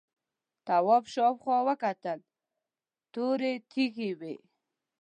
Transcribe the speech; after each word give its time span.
تواب 0.67 1.03
شاوخوا 1.13 1.57
وکتل 1.69 2.19
تورې 3.13 3.53
تیږې 3.71 4.11
وې. 4.19 4.35